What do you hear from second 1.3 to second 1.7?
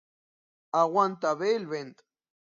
bé el